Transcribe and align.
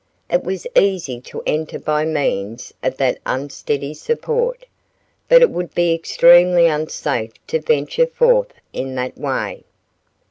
It 0.31 0.43
was 0.43 0.65
easy 0.75 1.21
to 1.25 1.43
enter 1.45 1.77
by 1.77 2.05
means 2.05 2.73
of 2.81 2.97
that 2.97 3.19
unsteady 3.23 3.93
support, 3.93 4.65
but 5.29 5.43
it 5.43 5.51
would 5.51 5.75
be 5.75 5.93
extremely 5.93 6.65
unsafe 6.65 7.33
to 7.45 7.59
venture 7.61 8.07
forth 8.07 8.51
in 8.73 8.95
that 8.95 9.15
way. 9.15 9.63